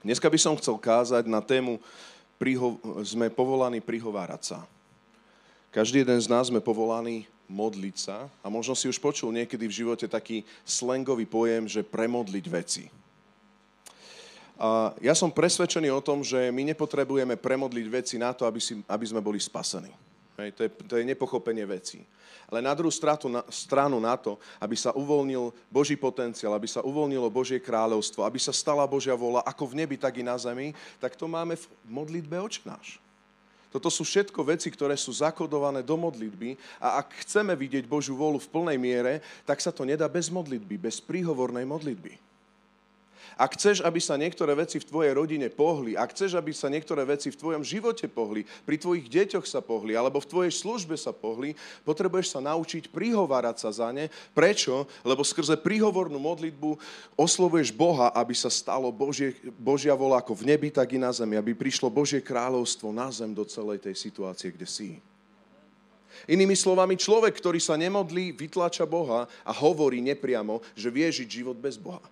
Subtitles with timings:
[0.00, 1.76] Dneska by som chcel kázať na tému
[2.40, 4.58] priho- sme povolaní prihovárať sa.
[5.70, 9.76] Každý jeden z nás sme povolaní modliť sa a možno si už počul niekedy v
[9.84, 12.84] živote taký slangový pojem, že premodliť veci.
[14.60, 18.76] A ja som presvedčený o tom, že my nepotrebujeme premodliť veci na to, aby, si,
[18.84, 19.92] aby sme boli spasení.
[20.38, 22.06] Hej, to, je, to je nepochopenie vecí.
[22.50, 26.82] Ale na druhú stratu, na, stranu na to, aby sa uvoľnil Boží potenciál, aby sa
[26.82, 30.74] uvoľnilo Božie kráľovstvo, aby sa stala Božia vola ako v nebi, tak i na zemi,
[30.98, 32.98] tak to máme v modlitbe očnáš.
[33.70, 38.42] Toto sú všetko veci, ktoré sú zakodované do modlitby a ak chceme vidieť Božiu volu
[38.42, 42.29] v plnej miere, tak sa to nedá bez modlitby, bez príhovornej modlitby.
[43.40, 47.08] Ak chceš, aby sa niektoré veci v tvojej rodine pohli, ak chceš, aby sa niektoré
[47.08, 51.16] veci v tvojom živote pohli, pri tvojich deťoch sa pohli, alebo v tvojej službe sa
[51.16, 51.56] pohli,
[51.88, 54.12] potrebuješ sa naučiť prihovárať sa za ne.
[54.36, 54.84] Prečo?
[55.08, 56.76] Lebo skrze príhovornú modlitbu
[57.16, 61.40] oslovuješ Boha, aby sa stalo Božie, Božia vola ako v nebi, tak i na zemi,
[61.40, 65.00] aby prišlo Božie kráľovstvo na zem do celej tej situácie, kde si.
[66.28, 71.56] Inými slovami, človek, ktorý sa nemodlí, vytláča Boha a hovorí nepriamo, že vie žiť život
[71.56, 72.04] bez Boha.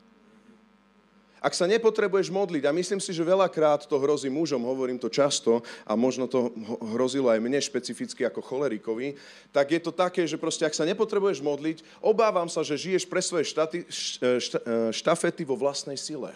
[1.38, 5.62] Ak sa nepotrebuješ modliť, a myslím si, že veľakrát to hrozí mužom, hovorím to často,
[5.86, 6.50] a možno to
[6.94, 9.14] hrozilo aj mne špecificky ako cholerikovi,
[9.54, 13.22] tak je to také, že proste ak sa nepotrebuješ modliť, obávam sa, že žiješ pre
[13.22, 16.34] svoje štaty, šta, e, štafety vo vlastnej sile.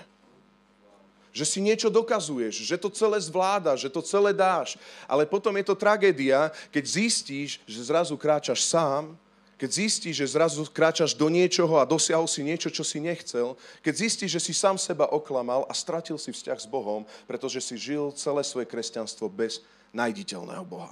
[1.33, 4.77] Že si niečo dokazuješ, že to celé zvláda, že to celé dáš.
[5.09, 9.17] Ale potom je to tragédia, keď zistíš, že zrazu kráčaš sám
[9.63, 13.95] keď zistíš, že zrazu kráčaš do niečoho a dosiahol si niečo, čo si nechcel, keď
[13.95, 18.11] zistíš, že si sám seba oklamal a stratil si vzťah s Bohom, pretože si žil
[18.19, 19.63] celé svoje kresťanstvo bez
[19.95, 20.91] najditeľného Boha.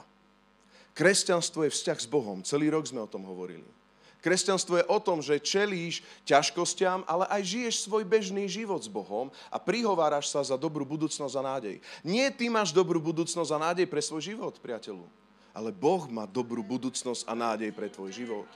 [0.95, 2.47] Kresťanstvo je vzťah s Bohom.
[2.47, 3.67] Celý rok sme o tom hovorili.
[4.23, 9.34] Kresťanstvo je o tom, že čelíš ťažkostiam, ale aj žiješ svoj bežný život s Bohom
[9.51, 11.83] a prihováraš sa za dobrú budúcnosť a nádej.
[12.07, 15.03] Nie ty máš dobrú budúcnosť a nádej pre svoj život, priateľu
[15.55, 18.49] ale Boh má dobrú budúcnosť a nádej pre tvoj život.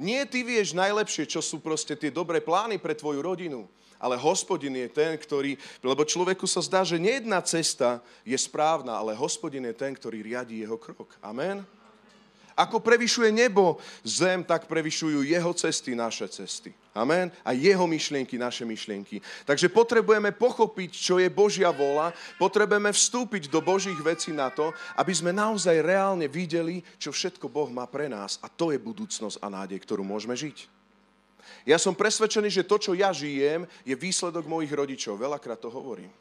[0.00, 4.74] Nie ty vieš najlepšie, čo sú proste tie dobré plány pre tvoju rodinu, ale hospodin
[4.74, 9.74] je ten, ktorý, lebo človeku sa zdá, že nejedná cesta je správna, ale hospodin je
[9.74, 11.14] ten, ktorý riadí jeho krok.
[11.22, 11.62] Amen?
[12.54, 16.70] Ako prevyšuje nebo zem, tak prevyšujú jeho cesty naše cesty.
[16.94, 17.26] Amen.
[17.42, 19.18] A jeho myšlienky, naše myšlienky.
[19.42, 25.10] Takže potrebujeme pochopiť, čo je Božia vola, potrebujeme vstúpiť do Božích vecí na to, aby
[25.10, 28.38] sme naozaj reálne videli, čo všetko Boh má pre nás.
[28.38, 30.70] A to je budúcnosť a nádej, ktorú môžeme žiť.
[31.66, 35.18] Ja som presvedčený, že to, čo ja žijem, je výsledok mojich rodičov.
[35.18, 36.12] Veľakrát to hovorím.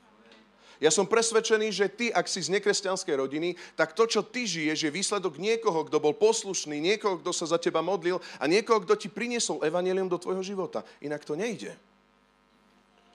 [0.81, 4.89] Ja som presvedčený, že ty, ak si z nekresťanskej rodiny, tak to, čo ty žiješ,
[4.89, 8.97] je výsledok niekoho, kto bol poslušný, niekoho, kto sa za teba modlil a niekoho, kto
[8.97, 10.81] ti priniesol evanelium do tvojho života.
[11.03, 11.77] Inak to nejde.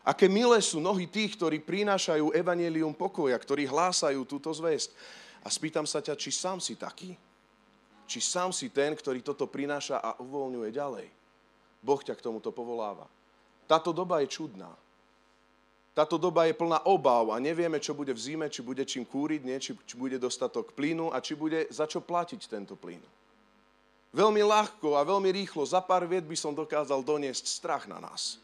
[0.08, 4.96] Aké milé sú nohy tých, ktorí prinášajú evanelium pokoja, ktorí hlásajú túto zväzť.
[5.44, 7.12] A spýtam sa ťa, či sám si taký?
[8.08, 11.06] Či sám si ten, ktorý toto prináša a uvoľňuje ďalej?
[11.84, 13.04] Boh ťa k tomuto povoláva.
[13.68, 14.72] Táto doba je čudná.
[15.98, 19.42] Táto doba je plná obav a nevieme, čo bude v zime, či bude čím kúriť,
[19.42, 23.02] nie, či, či bude dostatok plynu a či bude za čo platiť tento plyn.
[24.14, 28.38] Veľmi ľahko a veľmi rýchlo, za pár viet by som dokázal doniesť strach na nás.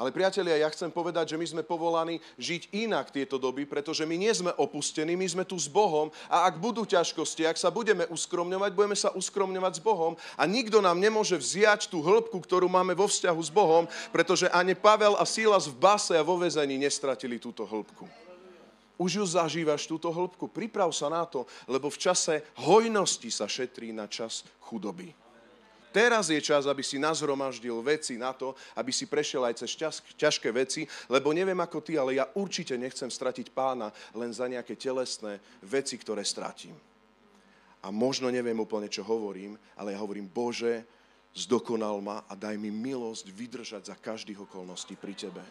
[0.00, 4.16] Ale priatelia, ja chcem povedať, že my sme povolaní žiť inak tieto doby, pretože my
[4.16, 8.08] nie sme opustení, my sme tu s Bohom a ak budú ťažkosti, ak sa budeme
[8.08, 12.96] uskromňovať, budeme sa uskromňovať s Bohom a nikto nám nemôže vziať tú hĺbku, ktorú máme
[12.96, 17.36] vo vzťahu s Bohom, pretože ani Pavel a Sílas v base a vo vezení nestratili
[17.36, 18.08] túto hĺbku.
[18.96, 20.48] Už ju zažívaš, túto hĺbku.
[20.48, 25.12] Priprav sa na to, lebo v čase hojnosti sa šetrí na čas chudoby.
[25.90, 29.74] Teraz je čas, aby si nazhromaždil veci na to, aby si prešiel aj cez
[30.14, 34.78] ťažké veci, lebo neviem ako ty, ale ja určite nechcem stratiť pána len za nejaké
[34.78, 36.78] telesné veci, ktoré stratím.
[37.82, 40.86] A možno neviem úplne, čo hovorím, ale ja hovorím, Bože,
[41.34, 45.42] zdokonal ma a daj mi milosť vydržať za každých okolností pri Tebe.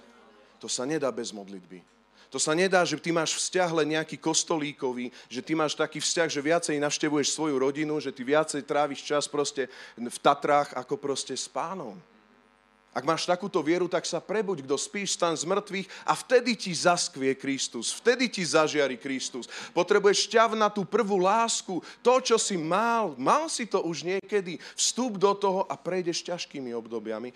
[0.59, 1.98] To sa nedá bez modlitby.
[2.29, 6.29] To sa nedá, že ty máš vzťah len nejaký kostolíkový, že ty máš taký vzťah,
[6.29, 9.65] že viacej navštevuješ svoju rodinu, že ty viacej tráviš čas proste
[9.97, 11.97] v Tatrách ako proste s pánom.
[12.89, 16.73] Ak máš takúto vieru, tak sa prebuď, kto spíš, stan z mŕtvych a vtedy ti
[16.73, 19.45] zaskvie Kristus, vtedy ti zažiari Kristus.
[19.73, 24.57] Potrebuješ ťav na tú prvú lásku, to, čo si mal, mal si to už niekedy,
[24.73, 27.29] vstup do toho a prejdeš ťažkými obdobiami,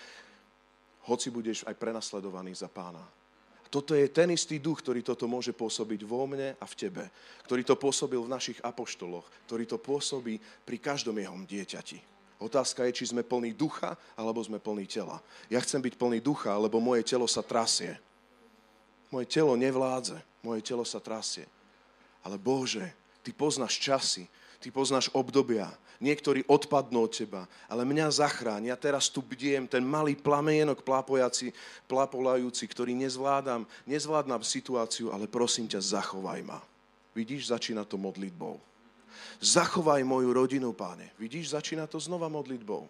[1.05, 3.22] hoci budeš aj prenasledovaný za pána.
[3.73, 7.09] Toto je ten istý duch, ktorý toto môže pôsobiť vo mne a v tebe.
[7.41, 9.25] Ktorý to pôsobil v našich apoštoloch.
[9.49, 11.97] Ktorý to pôsobí pri každom jeho dieťati.
[12.37, 15.17] Otázka je, či sme plní ducha, alebo sme plní tela.
[15.49, 17.97] Ja chcem byť plný ducha, lebo moje telo sa trasie.
[19.09, 21.49] moje telo nevládze, moje telo sa trasie.
[22.21, 22.93] Ale Bože,
[23.25, 24.29] Ty poznáš časy,
[24.61, 25.65] Ty poznáš obdobia,
[26.01, 31.53] niektorí odpadnú od Teba, ale mňa zachráň, ja teraz tu bdiem, ten malý plamienok plápojaci,
[31.85, 36.59] plápolajúci, ktorý nezvládam, nezvládam situáciu, ale prosím ťa, zachovaj ma.
[37.13, 38.57] Vidíš, začína to modlitbou.
[39.37, 41.13] Zachovaj moju rodinu, páne.
[41.21, 42.89] Vidíš, začína to znova modlitbou.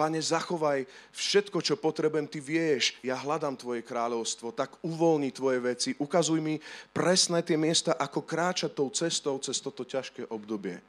[0.00, 5.90] Pane, zachovaj všetko, čo potrebujem, ty vieš, ja hľadám tvoje kráľovstvo, tak uvoľni tvoje veci,
[5.92, 6.56] ukazuj mi
[6.96, 10.80] presné tie miesta, ako kráčať tou cestou cez toto ťažké obdobie.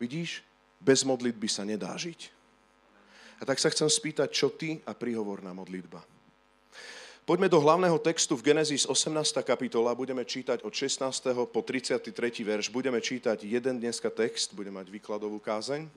[0.00, 0.40] Vidíš,
[0.86, 2.30] bez modlitby sa nedá žiť.
[3.36, 5.98] A tak sa chcem spýtať, čo ty a príhovorná modlitba.
[7.26, 9.10] Poďme do hlavného textu v Genesis 18.
[9.42, 11.10] kapitola, budeme čítať od 16.
[11.50, 12.14] po 33.
[12.46, 12.70] verš.
[12.70, 15.90] Budeme čítať jeden dneska text, budeme mať výkladovú kázeň.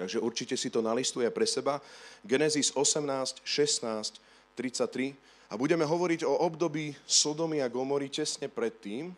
[0.00, 1.76] Takže určite si to nalistuje pre seba.
[2.24, 4.16] Genesis 18, 16,
[4.56, 5.12] 33.
[5.52, 9.12] A budeme hovoriť o období Sodomy a Gomory tesne predtým.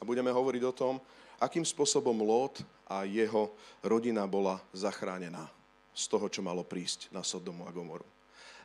[0.00, 0.96] A budeme hovoriť o tom,
[1.40, 3.50] akým spôsobom Lot a jeho
[3.80, 5.48] rodina bola zachránená
[5.96, 8.06] z toho, čo malo prísť na Sodomu a Gomoru.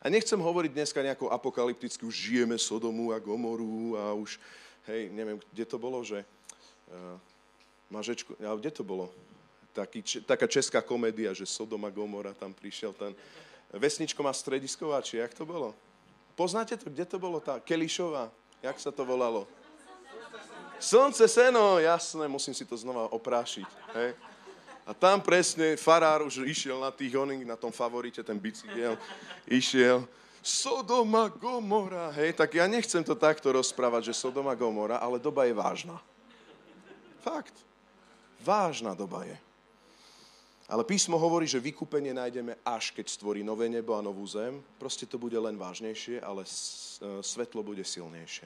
[0.03, 4.37] A nechcem hovoriť dneska nejakú apokalyptickú, žijeme Sodomu a Gomoru a už,
[4.85, 7.17] hej, neviem, kde to bolo, že uh,
[7.89, 9.09] mažečku, ale kde to bolo?
[9.75, 13.11] taký, taká česká komédia, že Sodoma Gomora tam prišiel ten
[13.75, 15.75] vesničko má stredisková, či jak to bolo?
[16.39, 17.43] Poznáte to, kde to bolo?
[17.43, 18.31] Tá Kelišová,
[18.63, 19.43] jak sa to volalo?
[20.79, 23.67] Slnce, seno, jasné, musím si to znova oprášiť.
[23.95, 24.09] Hej.
[24.85, 28.93] A tam presne farár už išiel na tých oning, na tom favorite, ten bicykel,
[29.49, 30.05] išiel.
[30.45, 35.57] Sodoma Gomora, hej, tak ja nechcem to takto rozprávať, že Sodoma Gomora, ale doba je
[35.57, 35.97] vážna.
[37.25, 37.57] Fakt.
[38.45, 39.33] Vážna doba je.
[40.69, 44.61] Ale písmo hovorí, že vykúpenie nájdeme až keď stvorí nové nebo a novú zem.
[44.77, 46.49] Proste to bude len vážnejšie, ale e,
[47.25, 48.45] svetlo bude silnejšie.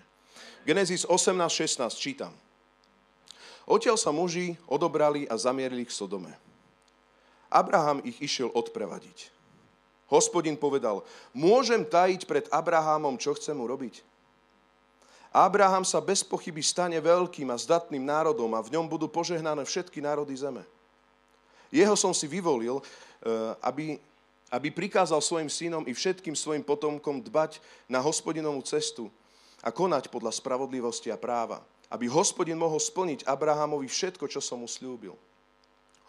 [0.67, 2.33] Genesis 18.16 čítam.
[3.69, 6.33] Odtiaľ sa muži odobrali a zamierili k Sodome.
[7.53, 9.29] Abraham ich išiel odprevadiť.
[10.09, 11.05] Hospodin povedal,
[11.37, 14.01] môžem tajiť pred Abrahamom, čo chcem urobiť?
[15.29, 20.01] Abraham sa bez pochyby stane veľkým a zdatným národom a v ňom budú požehnané všetky
[20.01, 20.65] národy zeme.
[21.69, 24.01] Jeho som si vyvolil, eh, aby,
[24.49, 29.13] aby prikázal svojim synom i všetkým svojim potomkom dbať na hospodinovú cestu
[29.63, 31.63] a konať podľa spravodlivosti a práva.
[31.89, 35.17] Aby hospodin mohol splniť Abrahamovi všetko, čo som mu slúbil.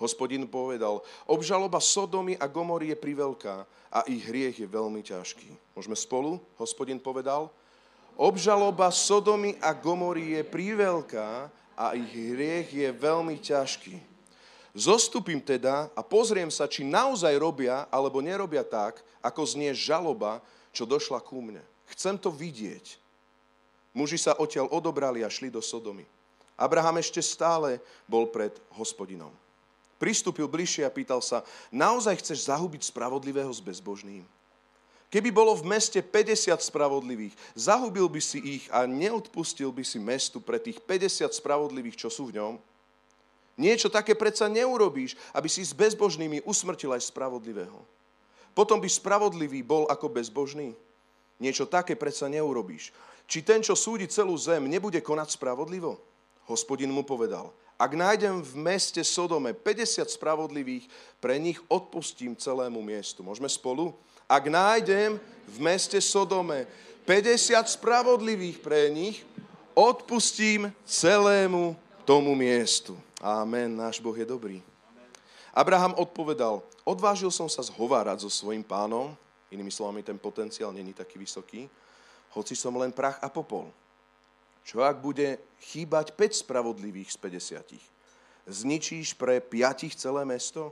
[0.01, 5.77] Hospodin povedal, obžaloba Sodomy a Gomory je priveľká a ich hriech je veľmi ťažký.
[5.77, 6.41] Môžeme spolu?
[6.57, 7.53] Hospodin povedal,
[8.17, 13.97] obžaloba Sodomy a Gomory je priveľká a ich hriech je veľmi ťažký.
[14.77, 20.39] Zostupím teda a pozriem sa, či naozaj robia alebo nerobia tak, ako znie žaloba,
[20.71, 21.65] čo došla ku mne.
[21.91, 23.00] Chcem to vidieť.
[23.91, 26.07] Muži sa odtiaľ odobrali a šli do Sodomy.
[26.55, 29.33] Abraham ešte stále bol pred hospodinom.
[30.01, 34.25] Pristúpil bližšie a pýtal sa, naozaj chceš zahubiť spravodlivého s bezbožným?
[35.11, 40.39] Keby bolo v meste 50 spravodlivých, zahubil by si ich a neodpustil by si mestu
[40.39, 42.55] pre tých 50 spravodlivých, čo sú v ňom?
[43.59, 47.83] Niečo také predsa neurobíš, aby si s bezbožnými usmrtil aj spravodlivého.
[48.55, 50.73] Potom by spravodlivý bol ako bezbožný.
[51.43, 52.95] Niečo také predsa neurobíš.
[53.31, 56.03] Či ten, čo súdi celú zem, nebude konať spravodlivo?
[56.51, 60.91] Hospodin mu povedal, ak nájdem v meste Sodome 50 spravodlivých,
[61.23, 63.23] pre nich odpustím celému miestu.
[63.23, 63.95] Môžeme spolu?
[64.27, 66.67] Ak nájdem v meste Sodome
[67.07, 69.23] 50 spravodlivých pre nich,
[69.79, 72.99] odpustím celému tomu miestu.
[73.23, 74.59] Amen, náš Boh je dobrý.
[75.55, 79.15] Abraham odpovedal, odvážil som sa zhovárať so svojim pánom,
[79.55, 81.71] inými slovami ten potenciál není taký vysoký,
[82.35, 83.71] hoci som len prach a popol.
[84.63, 85.41] Čo ak bude
[85.73, 87.19] chýbať 5 spravodlivých z
[88.47, 88.51] 50?
[88.51, 90.71] Zničíš pre 5 celé mesto?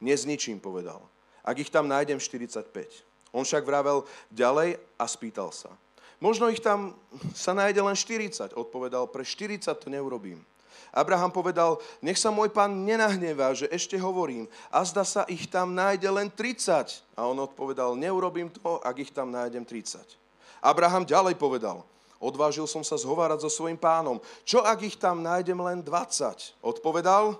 [0.00, 1.02] Nezničím, povedal.
[1.42, 2.68] Ak ich tam nájdem 45.
[3.32, 5.72] On však vravel ďalej a spýtal sa.
[6.18, 6.98] Možno ich tam
[7.34, 8.54] sa nájde len 40.
[8.58, 10.42] Odpovedal, pre 40 to neurobím.
[10.88, 15.76] Abraham povedal, nech sa môj pán nenahnevá, že ešte hovorím, a zda sa ich tam
[15.76, 17.04] nájde len 30.
[17.12, 20.00] A on odpovedal, neurobím to, ak ich tam nájdem 30.
[20.62, 21.86] Abraham ďalej povedal,
[22.18, 26.58] odvážil som sa zhovárať so svojim pánom, čo ak ich tam nájdem len 20?
[26.62, 27.38] Odpovedal,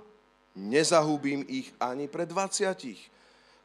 [0.55, 2.75] nezahubím ich ani pre 20.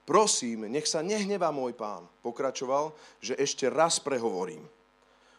[0.04, 2.04] Prosím, nech sa nehnevá môj pán.
[2.20, 2.92] Pokračoval,
[3.24, 4.68] že ešte raz prehovorím.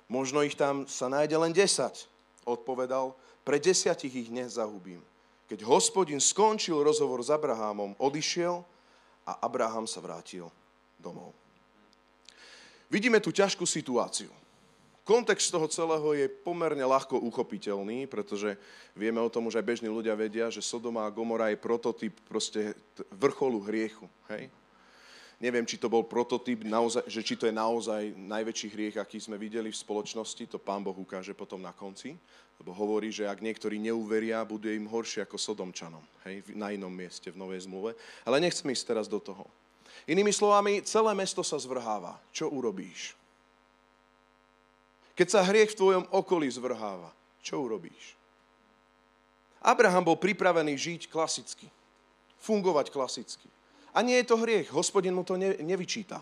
[0.08, 2.48] Možno ich tam sa nájde len 10.
[2.48, 3.12] Odpovedal,
[3.44, 5.04] pre desiatich ich nezahubím.
[5.44, 8.64] Keď hospodin skončil rozhovor s Abrahamom, odišiel
[9.28, 10.48] a Abraham sa vrátil
[10.96, 11.43] domov.
[12.92, 14.30] Vidíme tu ťažkú situáciu.
[15.04, 18.56] Kontext toho celého je pomerne ľahko uchopiteľný, pretože
[18.96, 22.72] vieme o tom, že aj bežní ľudia vedia, že Sodoma a Gomora je prototyp proste
[23.12, 24.08] vrcholu hriechu.
[24.32, 24.48] Hej?
[25.44, 29.36] Neviem, či to bol prototyp, naozaj, že či to je naozaj najväčší hriech, aký sme
[29.36, 32.16] videli v spoločnosti, to pán Boh ukáže potom na konci,
[32.56, 37.28] lebo hovorí, že ak niektorí neuveria, bude im horšie ako Sodomčanom, hej, na inom mieste
[37.28, 37.92] v Novej zmluve.
[38.24, 39.44] Ale nechcem ísť teraz do toho.
[40.04, 42.20] Inými slovami, celé mesto sa zvrháva.
[42.34, 43.16] Čo urobíš?
[45.14, 48.18] Keď sa hriech v tvojom okolí zvrháva, čo urobíš?
[49.64, 51.70] Abraham bol pripravený žiť klasicky,
[52.42, 53.48] fungovať klasicky.
[53.94, 56.20] A nie je to hriech, hospodin mu to ne, nevyčíta.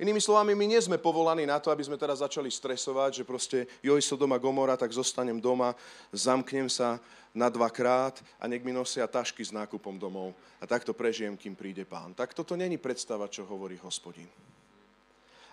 [0.00, 3.68] Inými slovami, my nie sme povolaní na to, aby sme teraz začali stresovať, že proste
[3.84, 5.76] joj doma Gomora, tak zostanem doma,
[6.08, 6.96] zamknem sa
[7.36, 11.84] na dvakrát a nech mi nosia tašky s nákupom domov a takto prežijem, kým príde
[11.84, 12.16] pán.
[12.16, 14.24] Tak toto není predstava, čo hovorí hospodin.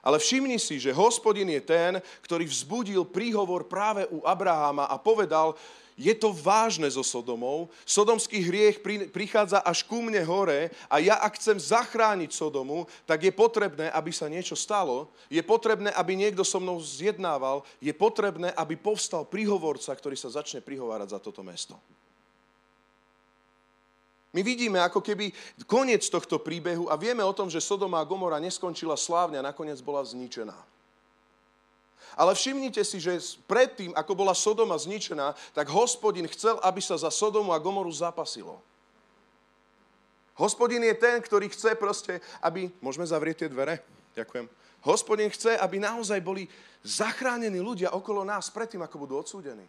[0.07, 5.51] Ale všimni si, že hospodin je ten, ktorý vzbudil príhovor práve u Abraháma a povedal,
[5.99, 7.67] je to vážne so Sodomou.
[7.83, 8.79] Sodomský hriech
[9.11, 14.13] prichádza až ku mne hore a ja ak chcem zachrániť Sodomu, tak je potrebné, aby
[14.13, 15.11] sa niečo stalo.
[15.27, 17.67] Je potrebné, aby niekto so mnou zjednával.
[17.83, 21.75] Je potrebné, aby povstal príhovorca, ktorý sa začne prihovárať za toto mesto.
[24.37, 25.33] My vidíme ako keby
[25.65, 29.81] koniec tohto príbehu a vieme o tom, že Sodoma a Gomora neskončila slávne a nakoniec
[29.81, 30.53] bola zničená.
[32.13, 33.17] Ale všimnite si, že
[33.49, 38.61] predtým, ako bola Sodoma zničená, tak hospodin chcel, aby sa za Sodomu a Gomoru zapasilo.
[40.37, 42.69] Hospodin je ten, ktorý chce proste, aby...
[42.77, 43.81] Môžeme zavrieť tie dvere?
[44.13, 44.45] Ďakujem.
[44.85, 46.45] Hospodin chce, aby naozaj boli
[46.85, 49.65] zachránení ľudia okolo nás predtým, ako budú odsúdení.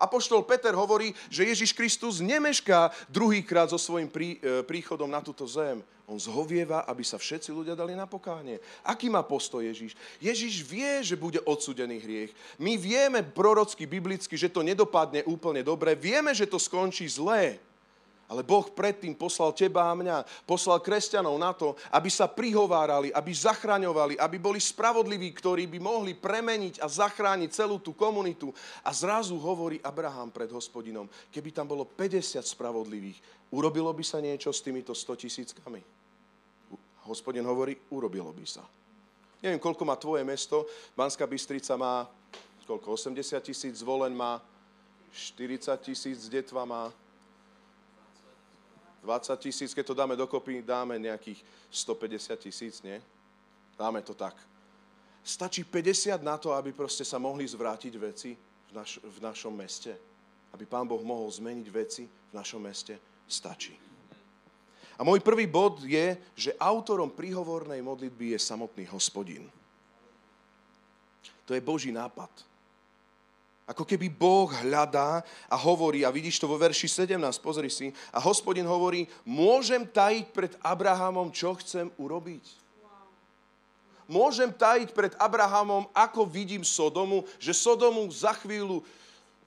[0.00, 5.44] Apoštol Peter hovorí, že Ježiš Kristus nemešká druhýkrát so svojím prí, e, príchodom na túto
[5.44, 5.84] zem.
[6.10, 8.58] On zhovieva, aby sa všetci ľudia dali na pokánie.
[8.82, 9.94] Aký má postoj Ježiš?
[10.18, 12.34] Ježiš vie, že bude odsudený hriech.
[12.58, 15.94] My vieme prorocky, biblicky, že to nedopadne úplne dobre.
[15.94, 17.62] Vieme, že to skončí zlé.
[18.30, 23.34] Ale Boh predtým poslal teba a mňa, poslal kresťanov na to, aby sa prihovárali, aby
[23.34, 28.54] zachraňovali, aby boli spravodliví, ktorí by mohli premeniť a zachrániť celú tú komunitu.
[28.86, 34.54] A zrazu hovorí Abraham pred hospodinom, keby tam bolo 50 spravodlivých, urobilo by sa niečo
[34.54, 35.82] s týmito 100 tisíckami?
[37.10, 38.62] Hospodin hovorí, urobilo by sa.
[39.42, 40.70] Neviem, koľko má tvoje mesto.
[40.94, 42.06] Banská Bystrica má
[42.70, 42.94] koľko?
[42.94, 44.38] 80 tisíc, zvolen má
[45.10, 46.94] 40 tisíc, detva má
[49.02, 51.40] 20 tisíc, keď to dáme dokopy, dáme nejakých
[51.70, 53.00] 150 tisíc, nie?
[53.78, 54.36] Dáme to tak.
[55.24, 59.96] Stačí 50 na to, aby proste sa mohli zvrátiť veci v, naš, v našom meste.
[60.52, 62.96] Aby Pán Boh mohol zmeniť veci v našom meste.
[63.24, 63.72] Stačí.
[64.98, 69.48] A môj prvý bod je, že autorom príhovornej modlitby je samotný hospodin.
[71.48, 72.28] To je Boží nápad.
[73.70, 78.18] Ako keby Boh hľadá a hovorí, a vidíš to vo verši 17, pozri si, a
[78.18, 82.42] hospodin hovorí, môžem tajiť pred Abrahamom, čo chcem urobiť.
[84.10, 88.82] Môžem tajiť pred Abrahamom, ako vidím Sodomu, že Sodomu za chvíľu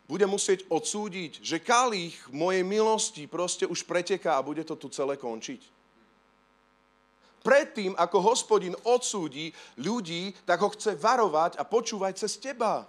[0.08, 5.20] bude musieť odsúdiť, že kalich mojej milosti proste už preteká a bude to tu celé
[5.20, 5.60] končiť.
[7.44, 12.88] Predtým, ako hospodin odsúdi ľudí, tak ho chce varovať a počúvať cez teba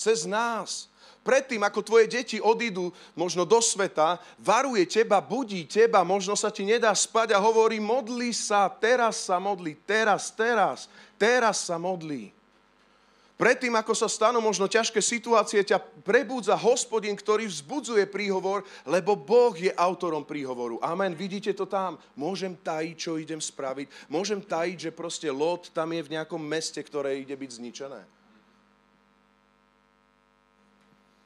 [0.00, 0.88] cez nás.
[1.20, 6.64] Predtým, ako tvoje deti odídu možno do sveta, varuje teba, budí teba, možno sa ti
[6.64, 10.88] nedá spať a hovorí, modli sa, teraz sa modli, teraz, teraz,
[11.20, 12.32] teraz sa modli.
[13.36, 19.56] Predtým, ako sa stanú možno ťažké situácie, ťa prebudza hospodin, ktorý vzbudzuje príhovor, lebo Boh
[19.56, 20.76] je autorom príhovoru.
[20.84, 21.16] Amen.
[21.16, 21.96] Vidíte to tam?
[22.12, 24.12] Môžem tajiť, čo idem spraviť.
[24.12, 28.19] Môžem tajiť, že proste Lot tam je v nejakom meste, ktoré ide byť zničené.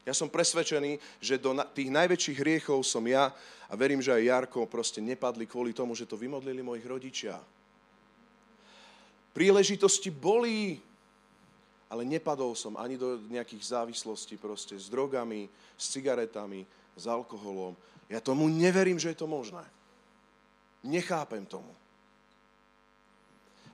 [0.04, 3.32] Ja som presvedčený, že do tých najväčších hriechov som ja
[3.68, 7.40] a verím, že aj Jarko proste nepadli kvôli tomu, že to vymodlili mojich rodičia.
[9.32, 10.78] Príležitosti boli,
[11.88, 17.74] ale nepadol som ani do nejakých závislostí proste s drogami, s cigaretami, s alkoholom.
[18.06, 19.64] Ja tomu neverím, že je to možné.
[20.84, 21.72] Nechápem tomu.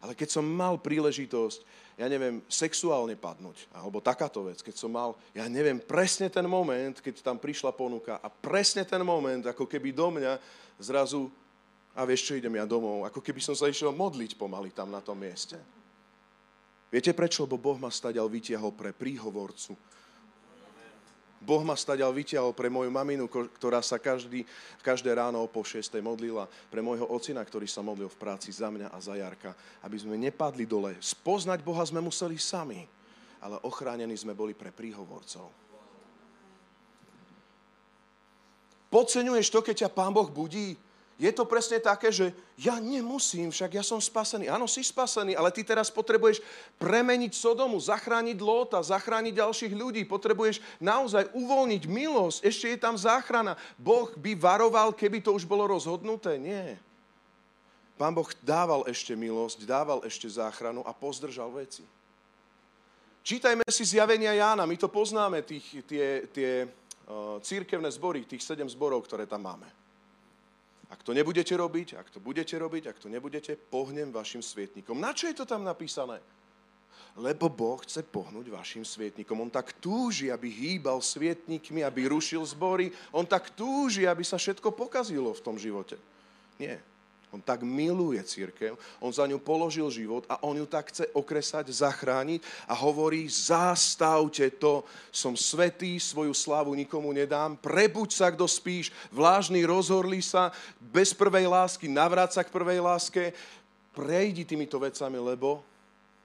[0.00, 1.60] Ale keď som mal príležitosť
[2.00, 6.96] ja neviem, sexuálne padnúť, alebo takáto vec, keď som mal, ja neviem, presne ten moment,
[6.96, 10.40] keď tam prišla ponuka a presne ten moment, ako keby do mňa
[10.80, 11.28] zrazu,
[11.92, 15.04] a vieš čo, idem ja domov, ako keby som sa išiel modliť pomaly tam na
[15.04, 15.60] tom mieste.
[16.88, 17.44] Viete prečo?
[17.44, 19.76] Lebo Boh ma stadial vytiahol pre príhovorcu.
[21.40, 24.44] Boh ma staďal vyťahol pre moju maminu, ktorá sa každý,
[24.84, 25.88] každé ráno po 6.
[26.04, 29.96] modlila, pre môjho ocina, ktorý sa modlil v práci za mňa a za Jarka, aby
[29.96, 31.00] sme nepadli dole.
[31.00, 32.84] Spoznať Boha sme museli sami,
[33.40, 35.48] ale ochránení sme boli pre príhovorcov.
[38.92, 40.76] Podceňuješ to, keď ťa Pán Boh budí?
[41.20, 44.48] Je to presne také, že ja nemusím, však ja som spasený.
[44.48, 46.40] Áno, si spasený, ale ty teraz potrebuješ
[46.80, 50.08] premeniť Sodomu, zachrániť Lóta, zachrániť ďalších ľudí.
[50.08, 52.38] Potrebuješ naozaj uvoľniť milosť.
[52.40, 53.60] Ešte je tam záchrana.
[53.76, 56.40] Boh by varoval, keby to už bolo rozhodnuté?
[56.40, 56.80] Nie.
[58.00, 61.84] Pán Boh dával ešte milosť, dával ešte záchranu a pozdržal veci.
[63.20, 68.64] Čítajme si zjavenia Jána, my to poznáme, tých, tie, tie uh, církevné zbory, tých sedem
[68.72, 69.79] zborov, ktoré tam máme.
[71.10, 74.94] To nebudete robiť, ak to budete robiť, ak to nebudete, pohnem vašim svietnikom.
[74.94, 76.22] Na čo je to tam napísané?
[77.18, 79.34] Lebo Boh chce pohnúť vašim svietnikom.
[79.42, 82.94] On tak túži, aby hýbal svietnikmi, aby rušil zbory.
[83.10, 85.98] On tak túži, aby sa všetko pokazilo v tom živote.
[86.62, 86.78] Nie.
[87.30, 91.70] On tak miluje církev, on za ňu položil život a on ju tak chce okresať,
[91.70, 94.82] zachrániť a hovorí, zastavte to,
[95.14, 100.50] som svetý, svoju slavu nikomu nedám, prebuď sa, kto spíš, vlážny, rozhorli sa,
[100.82, 103.30] bez prvej lásky, navráť sa k prvej láske,
[103.94, 105.62] prejdi týmito vecami, lebo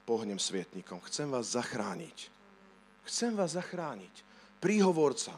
[0.10, 1.02] pohnem svietnikom.
[1.06, 2.34] Chcem vás zachrániť.
[3.06, 4.26] Chcem vás zachrániť.
[4.58, 5.38] Príhovorca.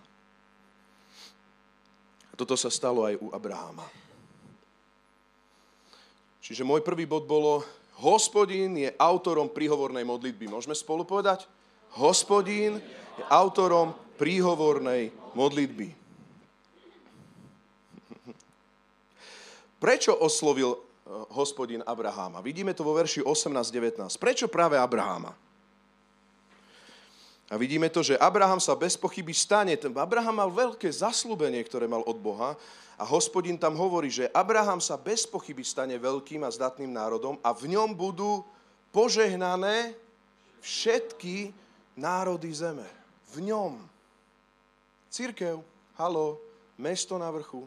[2.32, 4.07] A toto sa stalo aj u Abrahama.
[6.48, 7.60] Čiže môj prvý bod bolo,
[8.00, 10.48] hospodín je autorom príhovornej modlitby.
[10.48, 11.44] Môžeme spolu povedať?
[12.00, 12.80] Hospodín
[13.20, 15.92] je autorom príhovornej modlitby.
[19.84, 20.80] Prečo oslovil eh,
[21.36, 22.40] hospodín Abraháma?
[22.40, 24.08] Vidíme to vo verši 18-19.
[24.16, 25.36] Prečo práve Abraháma?
[27.48, 29.80] A vidíme to, že Abraham sa bez pochyby stane.
[29.80, 32.60] Abraham mal veľké zaslúbenie, ktoré mal od Boha
[33.00, 37.56] a hospodin tam hovorí, že Abraham sa bez pochyby stane veľkým a zdatným národom a
[37.56, 38.44] v ňom budú
[38.92, 39.96] požehnané
[40.60, 41.56] všetky
[41.96, 42.88] národy zeme.
[43.32, 43.80] V ňom.
[45.08, 45.64] Církev,
[45.96, 46.36] halo,
[46.76, 47.64] mesto na vrchu.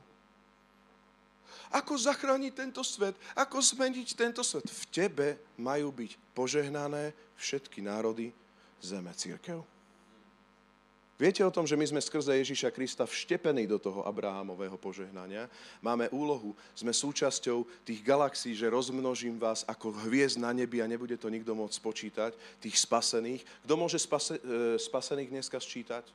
[1.73, 3.15] Ako zachrániť tento svet?
[3.33, 4.67] Ako zmeniť tento svet?
[4.67, 8.35] V tebe majú byť požehnané všetky národy
[8.83, 9.13] zeme.
[9.15, 9.63] Církev.
[11.21, 15.53] Viete o tom, že my sme skrze Ježíša Krista vštepení do toho Abrahamového požehnania?
[15.85, 21.21] Máme úlohu, sme súčasťou tých galaxií, že rozmnožím vás ako hviezd na nebi a nebude
[21.21, 22.33] to nikto môcť spočítať,
[22.65, 23.45] tých spasených.
[23.69, 26.09] Kto môže spase, e, spasených dneska sčítať?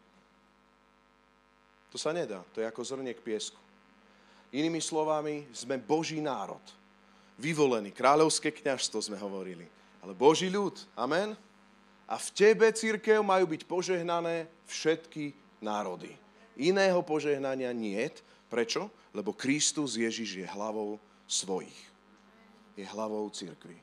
[1.94, 3.62] To sa nedá, to je ako k piesku.
[4.58, 6.66] Inými slovami, sme Boží národ.
[7.38, 9.70] Vyvolený, kráľovské kňažstvo sme hovorili.
[10.02, 11.38] Ale Boží ľud, amen?
[12.06, 16.14] A v tebe, církev, majú byť požehnané všetky národy.
[16.56, 18.22] Iného požehnania niet.
[18.46, 18.94] Prečo?
[19.12, 21.76] Lebo Kristus Ježiš je hlavou svojich.
[22.78, 23.76] Je hlavou církvy.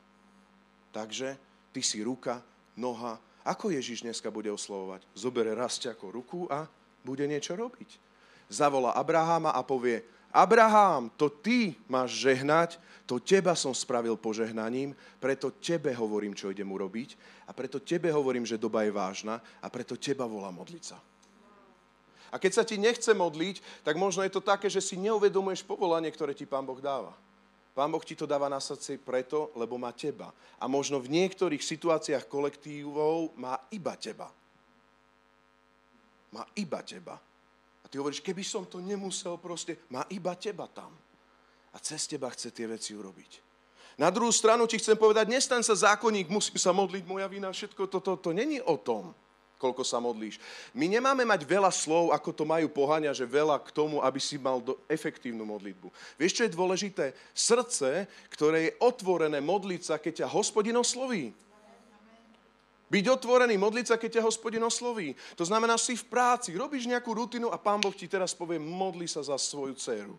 [0.95, 1.35] Takže
[1.75, 2.41] ty si ruka,
[2.79, 3.19] noha.
[3.43, 5.03] Ako Ježiš dneska bude oslovovať?
[5.19, 6.71] Zobere ako ruku a
[7.03, 7.99] bude niečo robiť.
[8.53, 15.53] Zavolá Abraháma a povie, Abraham, to ty máš žehnať, to teba som spravil požehnaním, preto
[15.53, 20.01] tebe hovorím, čo idem urobiť a preto tebe hovorím, že doba je vážna a preto
[20.01, 20.97] teba volá modliť sa.
[22.33, 26.09] A keď sa ti nechce modliť, tak možno je to také, že si neuvedomuješ povolanie,
[26.09, 27.13] ktoré ti Pán Boh dáva.
[27.77, 30.33] Pán Boh ti to dáva na srdci preto, lebo má teba.
[30.57, 34.33] A možno v niektorých situáciách kolektívov má iba teba.
[36.33, 37.21] Má iba teba.
[37.93, 40.89] Ty hovoríš, keby som to nemusel proste, má iba teba tam.
[41.73, 43.53] A cez teba chce tie veci urobiť.
[44.01, 47.85] Na druhú stranu ti chcem povedať, nestaň sa zákonník, musím sa modliť, moja vina, všetko
[47.93, 49.13] toto, to, to není o tom,
[49.61, 50.41] koľko sa modlíš.
[50.73, 54.41] My nemáme mať veľa slov, ako to majú pohania, že veľa k tomu, aby si
[54.41, 55.93] mal do, efektívnu modlitbu.
[56.17, 57.05] Vieš, čo je dôležité?
[57.37, 61.37] Srdce, ktoré je otvorené modliť sa, keď ťa hospodin osloví.
[62.93, 65.17] Byť otvorený, modliť sa, keď ťa hospodin osloví.
[65.41, 69.09] To znamená, si v práci, robíš nejakú rutinu a pán Boh ti teraz povie, modli
[69.09, 70.13] sa za svoju dceru.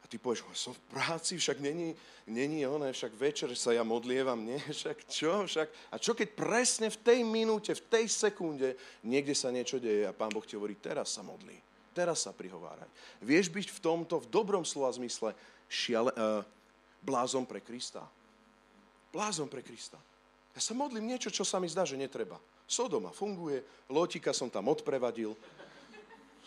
[0.00, 1.92] A ty povieš, som v práci, však není,
[2.24, 5.68] není ono, však večer sa ja modlievam, nie, však čo, však.
[5.92, 10.16] A čo keď presne v tej minúte, v tej sekunde niekde sa niečo deje a
[10.16, 11.60] pán Boh ti hovorí, teraz sa modlí,
[11.92, 12.88] teraz sa prihováraj.
[13.20, 15.36] Vieš byť v tomto, v dobrom slova zmysle,
[15.68, 16.40] šiale, uh,
[17.04, 18.08] blázom pre Krista.
[19.12, 20.00] Blázom pre Krista.
[20.54, 22.36] Ja sa modlím niečo, čo sa mi zdá, že netreba.
[22.66, 25.34] Sodoma funguje, lotika som tam odprevadil.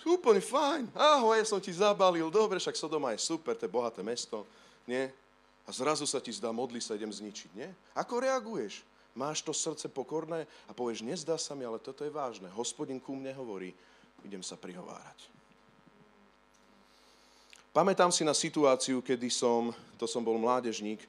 [0.03, 0.83] Úplne fajn.
[0.91, 2.27] Ahoj, som ti zabalil.
[2.27, 4.43] Dobre, však Sodoma je super, to je bohaté mesto.
[4.83, 5.15] Nie?
[5.63, 7.49] A zrazu sa ti zdá, modli sa, idem zničiť.
[7.55, 7.71] Nie?
[7.95, 8.83] Ako reaguješ?
[9.15, 12.51] Máš to srdce pokorné a povieš, nezdá sa mi, ale toto je vážne.
[12.51, 13.71] Hospodin ku mne hovorí,
[14.25, 15.31] idem sa prihovárať.
[17.73, 21.01] Pamätám si na situáciu, kedy som, to som bol mládežník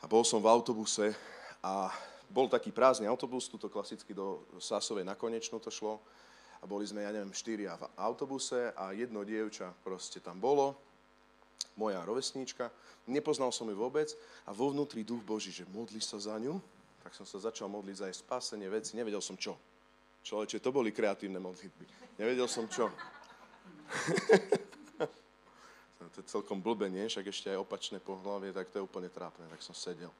[0.00, 1.16] a bol som v autobuse
[1.62, 1.94] a
[2.26, 6.02] bol taký prázdny autobus, tuto klasicky do Sásovej na konečnú to šlo
[6.62, 10.74] a boli sme, ja neviem, štyria v autobuse a jedno dievča proste tam bolo,
[11.78, 12.70] moja rovesníčka,
[13.06, 14.10] nepoznal som ju vôbec
[14.46, 16.58] a vo vnútri duch Boží, že modli sa za ňu,
[17.02, 19.58] tak som sa začal modliť za jej spásenie veci, nevedel som čo.
[20.22, 22.14] Človeče, to boli kreatívne modlitby.
[22.22, 22.86] Nevedel som čo.
[26.12, 27.10] to je celkom blbe, nie?
[27.10, 29.50] Však ešte aj opačné pohľavie, tak to je úplne trápne.
[29.50, 30.14] Tak som sedel.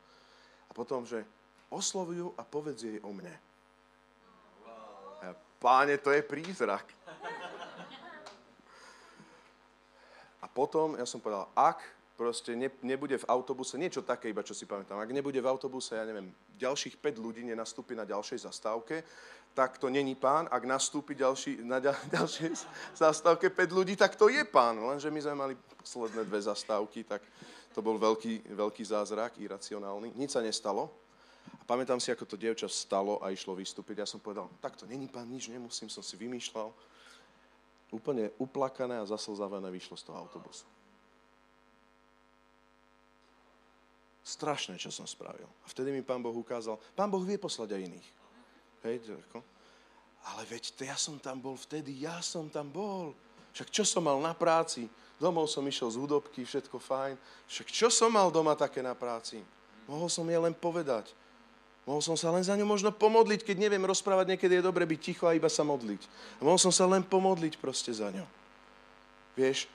[0.72, 1.20] A potom, že
[1.68, 3.36] oslovujú a povedz jej o mne.
[5.20, 6.88] A páne, to je prízrak.
[10.40, 11.84] A potom ja som povedal, ak
[12.16, 15.92] proste ne, nebude v autobuse, niečo také iba, čo si pamätám, ak nebude v autobuse,
[15.92, 19.04] ja neviem, ďalších 5 ľudí nenastúpi na ďalšej zastávke,
[19.52, 20.48] tak to není pán.
[20.48, 22.48] Ak nastúpi ďalší, na ďal, ďalšej
[22.96, 24.80] zastávke 5 ľudí, tak to je pán.
[24.80, 25.54] Lenže my sme mali
[25.84, 27.20] posledné dve zastávky, tak
[27.72, 30.12] to bol veľký, veľký zázrak, iracionálny.
[30.14, 30.92] Nič sa nestalo.
[31.58, 34.04] A pamätám si, ako to dievča vstalo a išlo vystúpiť.
[34.04, 36.70] Ja som povedal, tak to není pán, nič nemusím, som si vymýšľal.
[37.92, 40.64] Úplne uplakané a zaslzavené vyšlo z toho autobusu.
[44.22, 45.44] Strašné, čo som spravil.
[45.44, 48.08] A vtedy mi pán Boh ukázal, pán Boh vie poslať aj iných.
[48.86, 49.42] Hej, ako?
[50.22, 53.10] Ale veď ja som tam bol vtedy, ja som tam bol.
[53.52, 54.86] Však čo som mal na práci?
[55.22, 57.14] Domov som išiel z hudobky, všetko fajn.
[57.46, 59.38] Však čo som mal doma také na práci?
[59.86, 61.14] Mohol som jej len povedať.
[61.86, 64.98] Mohol som sa len za ňu možno pomodliť, keď neviem rozprávať, niekedy je dobre byť
[64.98, 66.02] ticho a iba sa modliť.
[66.42, 68.26] Mohol som sa len pomodliť proste za ňu.
[69.38, 69.70] Vieš,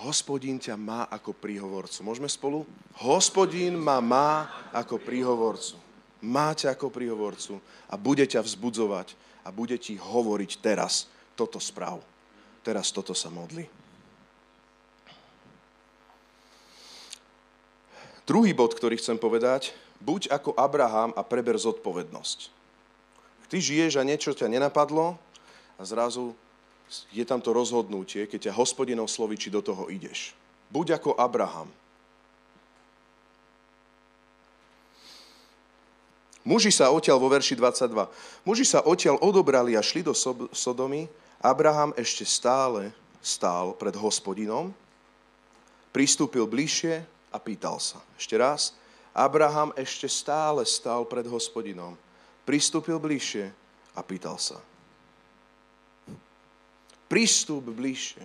[0.00, 2.00] Hospodín ťa má ako príhovorcu.
[2.00, 2.64] Môžeme spolu?
[3.04, 5.76] Hospodín ma má ako príhovorcu.
[6.24, 9.12] Má ťa ako príhovorcu a bude ťa vzbudzovať
[9.44, 12.04] a bude ti hovoriť teraz toto správ.
[12.60, 13.79] Teraz toto sa modli.
[18.30, 22.46] Druhý bod, ktorý chcem povedať, buď ako Abraham a preber zodpovednosť.
[23.50, 25.18] Ty žiješ a niečo ťa nenapadlo
[25.74, 26.38] a zrazu
[27.10, 30.30] je tam to rozhodnutie, keď ťa hospodin osloví, či do toho ideš.
[30.70, 31.66] Buď ako Abraham.
[36.46, 38.46] Muži sa odtiaľ vo verši 22.
[38.46, 40.14] Muži sa odtiaľ odobrali a šli do
[40.54, 41.10] Sodomy.
[41.42, 44.70] Abraham ešte stále stál pred hospodinom,
[45.90, 48.02] pristúpil bližšie a pýtal sa.
[48.18, 48.74] Ešte raz.
[49.10, 51.98] Abraham ešte stále stál pred hospodinom,
[52.46, 53.50] pristúpil bližšie
[53.94, 54.58] a pýtal sa.
[57.10, 58.22] Pristúp bližšie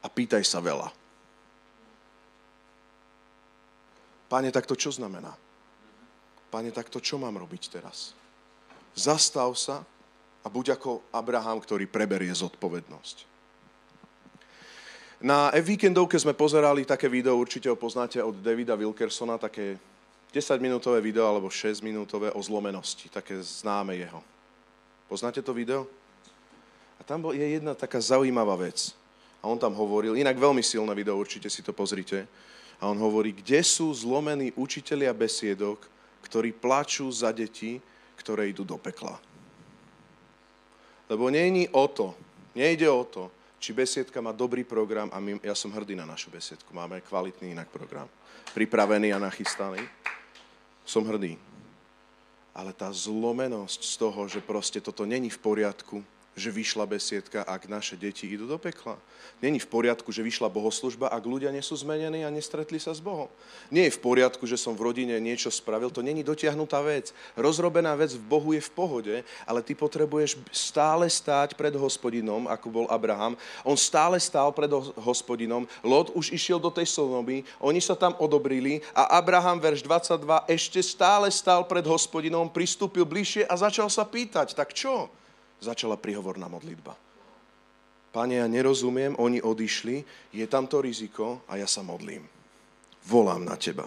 [0.00, 0.88] a pýtaj sa veľa.
[4.32, 5.36] Pane, tak to čo znamená?
[6.48, 8.16] Pane, tak to čo mám robiť teraz?
[8.96, 9.84] Zastav sa
[10.40, 13.29] a buď ako Abraham, ktorý preberie zodpovednosť.
[15.20, 19.76] Na F-Weekendovke sme pozerali také video, určite ho poznáte od Davida Wilkersona, také
[20.32, 24.24] 10-minútové video alebo 6-minútové o zlomenosti, také známe jeho.
[25.12, 25.84] Poznáte to video?
[26.96, 28.96] A tam je jedna taká zaujímavá vec.
[29.44, 32.24] A on tam hovoril, inak veľmi silné video, určite si to pozrite.
[32.80, 35.84] A on hovorí, kde sú zlomení učitelia besiedok,
[36.24, 37.76] ktorí plačú za deti,
[38.16, 39.20] ktoré idú do pekla.
[41.12, 42.16] Lebo není o to,
[42.56, 43.28] nejde o to,
[43.60, 47.52] či besiedka má dobrý program a my, ja som hrdý na našu besiedku, máme kvalitný
[47.52, 48.08] inak program,
[48.56, 49.84] pripravený a nachystaný.
[50.88, 51.36] Som hrdý.
[52.56, 56.02] Ale tá zlomenosť z toho, že proste toto není v poriadku,
[56.38, 58.94] že vyšla besiedka, ak naše deti idú do pekla.
[59.42, 63.02] Není v poriadku, že vyšla bohoslužba, ak ľudia nie sú zmenení a nestretli sa s
[63.02, 63.26] Bohom.
[63.68, 67.10] Nie je v poriadku, že som v rodine niečo spravil, to není dotiahnutá vec.
[67.34, 72.66] Rozrobená vec v Bohu je v pohode, ale ty potrebuješ stále stáť pred hospodinom, ako
[72.70, 73.34] bol Abraham.
[73.66, 74.70] On stále stál pred
[75.02, 80.46] hospodinom, Lot už išiel do tej Sodomy, oni sa tam odobrili a Abraham, verš 22,
[80.46, 85.10] ešte stále stál pred hospodinom, pristúpil bližšie a začal sa pýtať, tak čo?
[85.60, 86.96] Začala prihovorná modlitba.
[88.10, 90.02] Pane, ja nerozumiem, oni odišli,
[90.34, 92.26] je tam to riziko a ja sa modlím.
[93.06, 93.86] Volám na teba.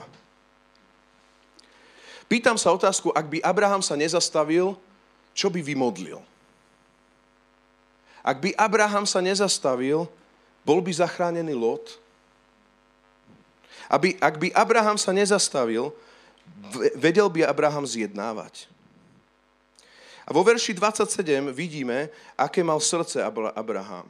[2.31, 4.79] Pýtam sa otázku, ak by Abraham sa nezastavil,
[5.35, 6.23] čo by vymodlil?
[8.23, 10.07] Ak by Abraham sa nezastavil,
[10.63, 11.99] bol by zachránený Lot?
[13.91, 15.91] Aby, ak by Abraham sa nezastavil,
[16.95, 18.71] vedel by Abraham zjednávať.
[20.23, 22.07] A vo verši 27 vidíme,
[22.39, 23.19] aké mal srdce
[23.55, 24.07] Abraham.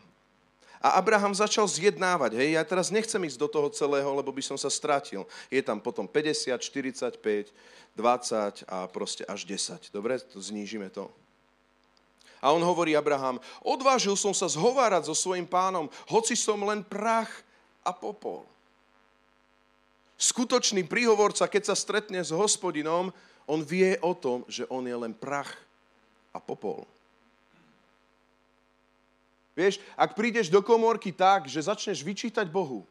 [0.84, 2.36] A Abraham začal zjednávať.
[2.36, 5.24] Hej, ja teraz nechcem ísť do toho celého, lebo by som sa stratil.
[5.48, 7.56] Je tam potom 50, 45,
[7.96, 9.96] 20 a proste až 10.
[9.96, 11.08] Dobre, to znížime to.
[12.44, 17.32] A on hovorí Abraham, odvážil som sa zhovárať so svojim pánom, hoci som len prach
[17.80, 18.44] a popol.
[20.20, 23.16] Skutočný príhovorca, keď sa stretne s hospodinom,
[23.48, 25.56] on vie o tom, že on je len prach
[26.34, 26.84] a popol.
[29.54, 32.90] Vieš, ak prídeš do komórky tak, že začneš vyčítať Bohu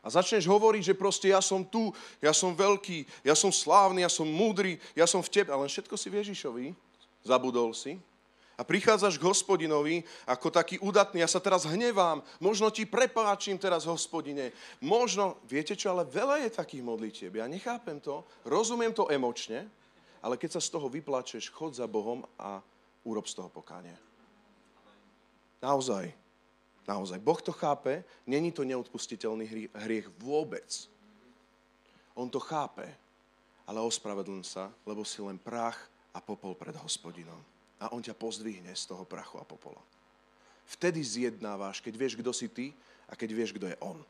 [0.00, 1.92] a začneš hovoriť, že proste ja som tu,
[2.24, 5.94] ja som veľký, ja som slávny, ja som múdry, ja som v tebe, ale všetko
[6.00, 6.72] si Ježišovi,
[7.20, 8.00] zabudol si.
[8.58, 13.86] A prichádzaš k hospodinovi ako taký udatný, ja sa teraz hnevám, možno ti prepáčim teraz
[13.86, 14.50] hospodine,
[14.82, 19.68] možno, viete čo, ale veľa je takých modlitieb, ja nechápem to, rozumiem to emočne,
[20.22, 22.62] ale keď sa z toho vyplačeš, chod za Bohom a
[23.06, 23.94] urob z toho pokánie.
[25.62, 26.10] Naozaj.
[26.88, 27.18] Naozaj.
[27.20, 30.88] Boh to chápe, není to neodpustiteľný hriech vôbec.
[32.16, 32.88] On to chápe,
[33.68, 35.76] ale ospravedlň sa, lebo si len prach
[36.16, 37.38] a popol pred hospodinom.
[37.78, 39.78] A on ťa pozdvihne z toho prachu a popola.
[40.66, 42.66] Vtedy zjednávaš, keď vieš, kto si ty
[43.06, 44.00] a keď vieš, kto je on.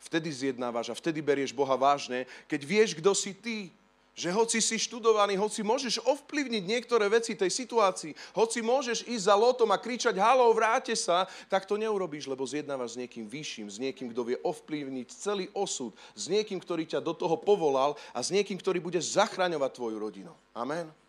[0.00, 3.68] Vtedy zjednávaš a vtedy berieš Boha vážne, keď vieš, kto si ty
[4.14, 9.34] že hoci si študovaný, hoci môžeš ovplyvniť niektoré veci tej situácii, hoci môžeš ísť za
[9.38, 13.80] lotom a kričať halo, vráte sa, tak to neurobíš, lebo zjednávaš s niekým vyšším, s
[13.80, 18.28] niekým, kto vie ovplyvniť celý osud, s niekým, ktorý ťa do toho povolal a s
[18.28, 20.32] niekým, ktorý bude zachraňovať tvoju rodinu.
[20.52, 20.99] Amen.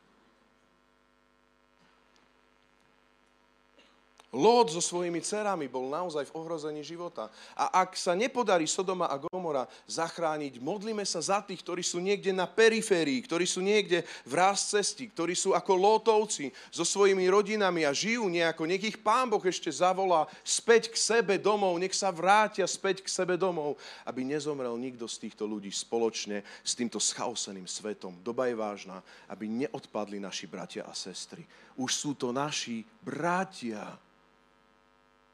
[4.32, 7.28] Lód so svojimi cerami bol naozaj v ohrození života.
[7.52, 12.32] A ak sa nepodarí Sodoma a Gomora zachrániť, modlíme sa za tých, ktorí sú niekde
[12.32, 17.84] na periférii, ktorí sú niekde v ráz cesti, ktorí sú ako Lótovci so svojimi rodinami
[17.84, 18.72] a žijú nejako.
[18.72, 23.12] Nech ich Pán Boh ešte zavolá späť k sebe domov, nech sa vrátia späť k
[23.12, 23.76] sebe domov,
[24.08, 28.16] aby nezomrel nikto z týchto ľudí spoločne s týmto schaoseným svetom.
[28.24, 31.44] Doba je vážna, aby neodpadli naši bratia a sestry.
[31.76, 34.00] Už sú to naši bratia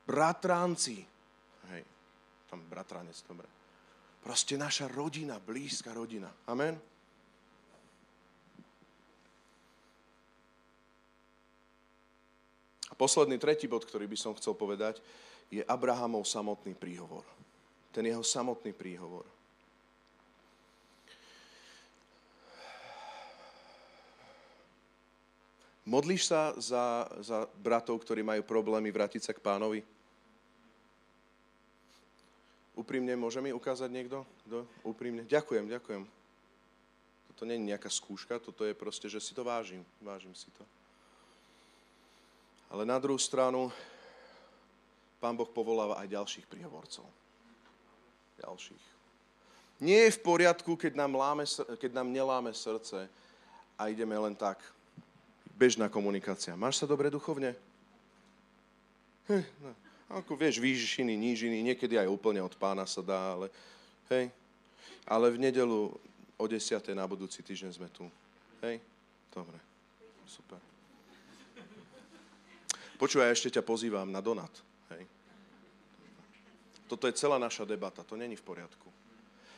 [0.07, 1.03] bratranci.
[1.67, 1.83] Hej,
[2.47, 3.47] tam bratranec, dobre.
[4.23, 6.31] Proste naša rodina, blízka rodina.
[6.47, 6.79] Amen.
[12.87, 15.03] A posledný, tretí bod, ktorý by som chcel povedať,
[15.51, 17.23] je Abrahamov samotný príhovor.
[17.91, 19.27] Ten jeho samotný príhovor.
[25.87, 29.79] Modlíš sa za, za bratov, ktorí majú problémy vrátiť sa k pánovi?
[32.77, 34.21] Úprimne, môže mi ukázať niekto?
[34.45, 34.69] Kto?
[34.85, 35.25] Úprimne.
[35.25, 36.05] Ďakujem, ďakujem.
[37.33, 39.81] Toto nie je nejaká skúška, toto je proste, že si to vážim.
[39.97, 40.61] Vážim si to.
[42.69, 43.73] Ale na druhú stranu,
[45.17, 47.05] Pán Boh povoláva aj ďalších príhovorcov.
[48.45, 48.83] Ďalších.
[49.81, 51.45] Nie je v poriadku, keď nám, láme,
[51.81, 53.09] keď nám neláme srdce
[53.77, 54.61] a ideme len tak.
[55.57, 56.53] Bežná komunikácia.
[56.53, 57.57] Máš sa dobre duchovne?
[59.25, 59.86] Hm, no.
[60.07, 63.51] Ako vieš, výšiny, nížiny, niekedy aj úplne od pána sa dá, ale
[64.07, 64.31] hej.
[65.03, 65.91] Ale v nedelu
[66.39, 66.79] o 10.
[66.95, 68.07] na budúci týždeň sme tu.
[68.63, 68.79] Hej?
[69.35, 69.59] Dobre.
[70.23, 70.59] Super.
[72.97, 74.51] Počúvaj, ešte ťa pozývam na donat.
[74.95, 75.03] Hej?
[76.87, 78.87] Toto je celá naša debata, to není v poriadku.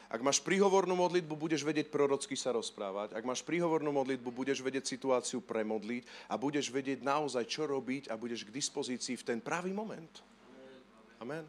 [0.10, 3.14] Ak máš príhovornú modlitbu, budeš vedieť prorocky sa rozprávať.
[3.14, 8.18] Ak máš príhovornú modlitbu, budeš vedieť situáciu premodliť a budeš vedieť naozaj, čo robiť a
[8.18, 10.10] budeš k dispozícii v ten pravý moment.
[11.20, 11.44] Amen.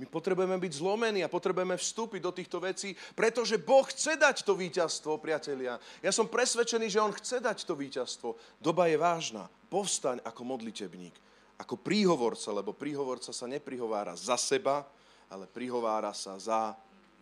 [0.00, 4.58] My potrebujeme byť zlomení a potrebujeme vstúpiť do týchto vecí, pretože Boh chce dať to
[4.58, 5.78] víťazstvo, priatelia.
[6.02, 8.34] Ja som presvedčený, že On chce dať to víťazstvo.
[8.58, 9.46] Doba je vážna.
[9.70, 11.14] Povstaň ako modlitebník,
[11.60, 14.82] ako príhovorca, lebo príhovorca sa neprihovára za seba,
[15.30, 16.74] ale prihovára sa za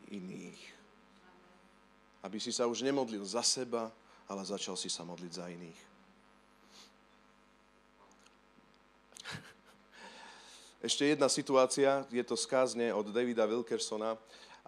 [0.09, 0.63] iných.
[2.25, 3.93] Aby si sa už nemodlil za seba,
[4.25, 5.90] ale začal si sa modliť za iných.
[10.81, 14.17] Ešte jedna situácia, je to skázne od Davida Wilkersona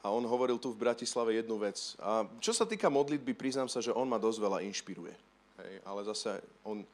[0.05, 1.97] a on hovoril tu v Bratislave jednu vec.
[2.05, 5.15] A čo sa týka modlitby, priznám sa, že on ma dosť veľa inšpiruje.
[5.57, 6.37] Hej, ale zase
[6.69, 6.85] on,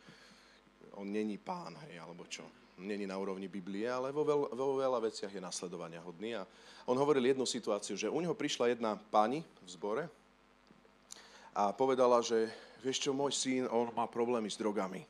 [0.94, 2.46] on není pán, hej, alebo čo.
[2.78, 6.38] Není na úrovni Biblie, ale vo, veľ, vo veľa veciach je nasledovania hodný.
[6.38, 6.46] A
[6.86, 10.04] on hovoril jednu situáciu, že u neho prišla jedna pani v zbore
[11.58, 12.46] a povedala, že
[12.86, 15.02] vieš čo, môj syn, on má problémy s drogami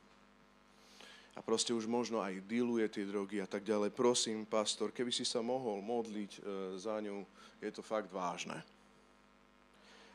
[1.38, 3.94] a proste už možno aj dealuje tie drogy a tak ďalej.
[3.94, 6.40] Prosím, pastor, keby si sa mohol modliť e,
[6.74, 7.22] za ňu,
[7.62, 8.58] je to fakt vážne.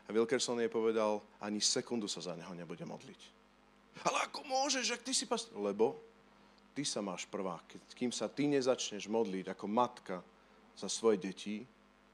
[0.03, 3.21] A Wilkerson jej povedal, ani sekundu sa za neho nebude modliť.
[4.03, 5.55] Ale ako môžeš, ak ty si pastor?
[5.63, 5.95] Lebo
[6.75, 7.55] ty sa máš prvá.
[7.95, 10.19] Kým sa ty nezačneš modliť ako matka
[10.75, 11.63] za svoje deti,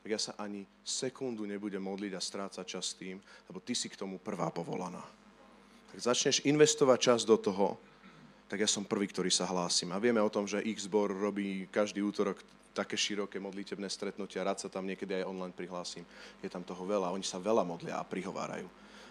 [0.06, 3.18] tak ja sa ani sekundu nebudem modliť a strácať čas tým,
[3.50, 5.02] lebo ty si k tomu prvá povolaná.
[5.90, 7.82] Tak začneš investovať čas do toho,
[8.50, 9.94] tak ja som prvý, ktorý sa hlásim.
[9.94, 12.42] A vieme o tom, že ich zbor robí každý útorok
[12.74, 16.02] také široké modlitebné stretnutia, rád sa tam niekedy aj online prihlásim.
[16.42, 18.66] Je tam toho veľa, oni sa veľa modlia a prihovárajú.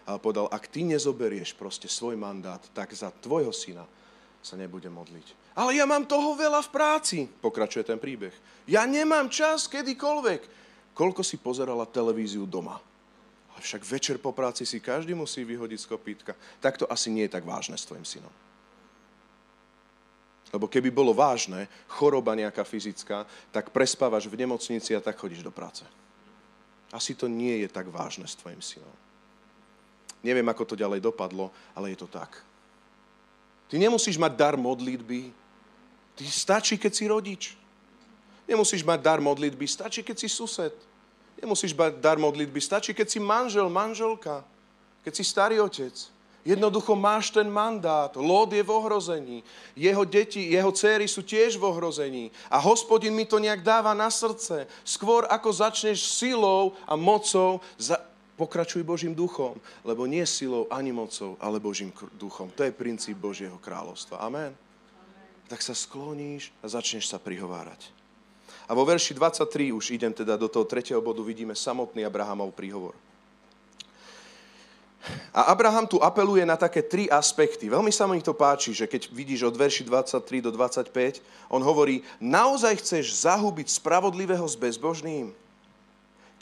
[0.09, 3.87] A povedal, ak ty nezoberieš proste svoj mandát, tak za tvojho syna
[4.43, 5.55] sa nebude modliť.
[5.59, 8.33] Ale ja mám toho veľa v práci, pokračuje ten príbeh.
[8.67, 10.59] Ja nemám čas kedykoľvek.
[10.97, 12.81] Koľko si pozerala televíziu doma?
[13.53, 16.33] Ale však večer po práci si každý musí vyhodiť z kopítka.
[16.59, 18.33] Tak to asi nie je tak vážne s tvojim synom.
[20.49, 25.53] Lebo keby bolo vážne, choroba nejaká fyzická, tak prespávaš v nemocnici a tak chodíš do
[25.53, 25.85] práce.
[26.89, 28.97] Asi to nie je tak vážne s tvojim synom.
[30.25, 32.33] Neviem, ako to ďalej dopadlo, ale je to tak.
[33.69, 35.31] Ty nemusíš mať dar modlitby.
[36.17, 37.43] Ty stačí, keď si rodič.
[38.49, 40.73] Nemusíš mať dar modlitby, stačí, keď si sused.
[41.37, 44.43] Nemusíš mať dar modlitby, stačí, keď si manžel, manželka.
[45.05, 45.93] Keď si starý otec.
[46.49, 48.09] Jednoducho máš ten mandát.
[48.17, 49.45] Lód je v ohrození.
[49.77, 52.33] Jeho deti, jeho céry sú tiež v ohrození.
[52.49, 54.65] A hospodin mi to nejak dáva na srdce.
[54.81, 58.01] Skôr ako začneš silou a mocou, za...
[58.41, 59.61] pokračuj Božím duchom.
[59.85, 62.49] Lebo nie silou ani mocou, ale Božím duchom.
[62.57, 64.17] To je princíp Božieho kráľovstva.
[64.17, 64.57] Amen.
[65.53, 67.93] Tak sa skloníš a začneš sa prihovárať.
[68.69, 72.97] A vo verši 23 už idem teda do toho tretieho bodu, vidíme samotný Abrahamov príhovor.
[75.31, 77.71] A Abraham tu apeluje na také tri aspekty.
[77.71, 82.03] Veľmi sa mi to páči, že keď vidíš od verši 23 do 25, on hovorí,
[82.19, 85.31] naozaj chceš zahubiť spravodlivého s bezbožným?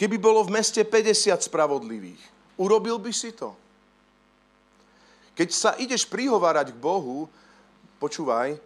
[0.00, 2.20] Keby bolo v meste 50 spravodlivých,
[2.56, 3.52] urobil by si to?
[5.36, 7.28] Keď sa ideš prihovárať k Bohu,
[8.00, 8.56] počúvaj,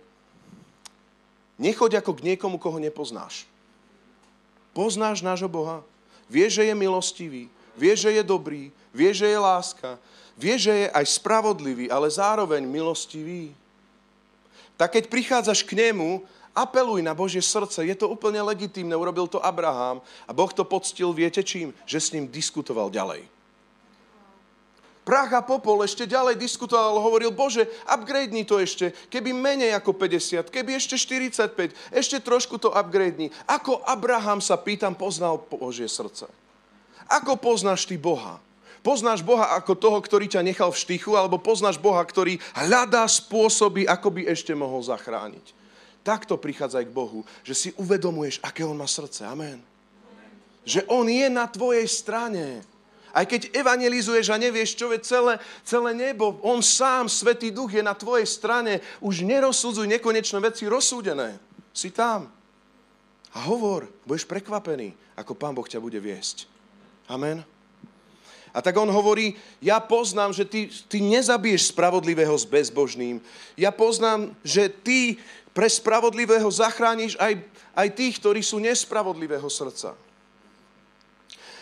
[1.59, 3.43] nechoď ako k niekomu, koho nepoznáš.
[4.71, 5.83] Poznáš nášho Boha,
[6.31, 7.43] vieš, že je milostivý,
[7.75, 9.91] vieš, že je dobrý, vieš, že je láska,
[10.39, 13.55] vieš, že je aj spravodlivý, ale zároveň milostivý.
[14.81, 16.25] Tak keď prichádzaš k nemu,
[16.55, 17.87] apeluj na Božie srdce.
[17.87, 21.71] Je to úplne legitímne, urobil to Abraham a Boh to poctil, viete čím?
[21.87, 23.23] Že s ním diskutoval ďalej.
[25.01, 30.53] Prach a popol ešte ďalej diskutoval, hovoril, Bože, upgrade to ešte, keby menej ako 50,
[30.53, 36.29] keby ešte 45, ešte trošku to upgrade Ako Abraham sa pýtam, poznal Božie srdce.
[37.11, 38.39] Ako poznáš ty Boha?
[38.81, 43.85] Poznáš Boha ako toho, ktorý ťa nechal v štychu, alebo poznáš Boha, ktorý hľadá spôsoby,
[43.85, 45.53] ako by ešte mohol zachrániť.
[46.01, 49.29] Takto prichádzaj k Bohu, že si uvedomuješ, aké On má srdce.
[49.29, 49.61] Amen.
[50.65, 52.65] Že On je na tvojej strane.
[53.13, 57.85] Aj keď evangelizuješ a nevieš, čo je celé, celé nebo, On sám, Svetý Duch, je
[57.85, 58.81] na tvojej strane.
[59.05, 61.37] Už nerozsudzuj nekonečné veci rozsúdené.
[61.77, 62.33] Si tam.
[63.37, 66.49] A hovor, budeš prekvapený, ako Pán Boh ťa bude viesť.
[67.13, 67.45] Amen.
[68.51, 73.23] A tak on hovorí, ja poznám, že ty, ty nezabiješ spravodlivého s bezbožným.
[73.55, 75.23] Ja poznám, že ty
[75.55, 77.39] pre spravodlivého zachrániš aj,
[77.75, 79.95] aj tých, ktorí sú nespravodlivého srdca.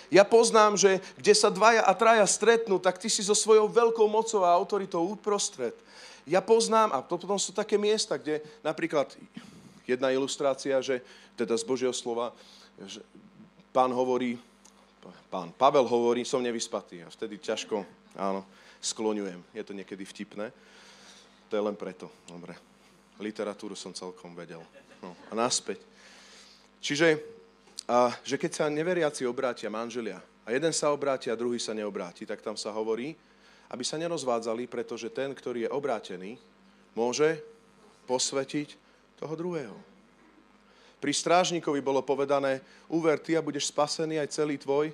[0.08, 4.08] Ja poznám, že kde sa dvaja a traja stretnú, tak ty si so svojou veľkou
[4.08, 5.76] mocou a autoritou uprostred.
[6.24, 9.12] Ja poznám, a to potom sú také miesta, kde napríklad
[9.84, 11.04] jedna ilustrácia, že
[11.36, 12.32] teda z Božieho slova,
[12.84, 13.04] že
[13.72, 14.40] pán hovorí,
[15.30, 17.04] pán Pavel hovorí, som nevyspatý.
[17.04, 17.86] A vtedy ťažko,
[18.18, 18.42] áno,
[18.82, 19.40] skloňujem.
[19.54, 20.50] Je to niekedy vtipné.
[21.48, 22.12] To je len preto.
[22.28, 22.54] Dobre.
[23.18, 24.62] Literatúru som celkom vedel.
[25.02, 25.82] No, a naspäť.
[26.78, 27.18] Čiže,
[27.90, 32.26] a, že keď sa neveriaci obrátia manželia a jeden sa obráti a druhý sa neobráti,
[32.26, 33.14] tak tam sa hovorí,
[33.68, 36.38] aby sa nerozvádzali, pretože ten, ktorý je obrátený,
[36.96, 37.42] môže
[38.08, 38.74] posvetiť
[39.20, 39.76] toho druhého.
[40.98, 42.58] Pri strážnikovi bolo povedané,
[42.90, 44.90] úver ty a budeš spasený aj celý tvoj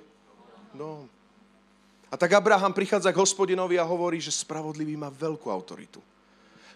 [0.75, 1.09] dom.
[2.11, 5.99] A tak Abraham prichádza k hospodinovi a hovorí, že spravodlivý má veľkú autoritu.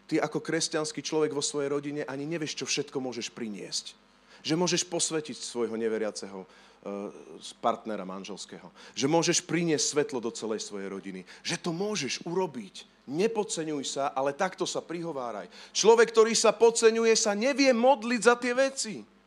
[0.09, 3.93] Ty ako kresťanský človek vo svojej rodine ani nevieš, čo všetko môžeš priniesť.
[4.41, 7.13] Že môžeš posvetiť svojho neveriaceho uh,
[7.61, 8.73] partnera manželského.
[8.97, 11.21] Že môžeš priniesť svetlo do celej svojej rodiny.
[11.45, 12.89] Že to môžeš urobiť.
[13.05, 15.45] Nepodceňuj sa, ale takto sa prihováraj.
[15.77, 19.18] Človek, ktorý sa podceňuje, sa nevie modliť za tie veci.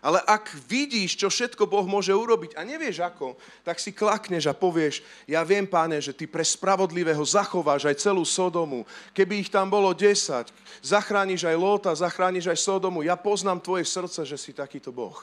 [0.00, 4.56] Ale ak vidíš, čo všetko Boh môže urobiť a nevieš ako, tak si klakneš a
[4.56, 8.88] povieš, ja viem, páne, že ty pre spravodlivého zachováš aj celú Sodomu.
[9.12, 10.48] Keby ich tam bolo 10,
[10.80, 13.04] zachrániš aj Lóta, zachrániš aj Sodomu.
[13.04, 15.20] Ja poznám tvoje srdce, že si takýto Boh.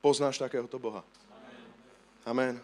[0.00, 1.04] Poznáš takéhoto Boha?
[2.24, 2.56] Amen.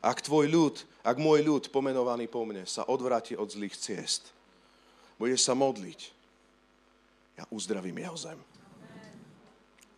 [0.00, 4.32] Ak tvoj ľud, ak môj ľud, pomenovaný po mne, sa odvráti od zlých ciest,
[5.20, 6.00] bude sa modliť,
[7.36, 8.55] ja uzdravím jeho zem